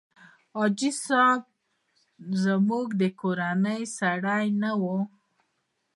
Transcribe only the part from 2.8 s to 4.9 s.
د کورنۍ سړی نه و.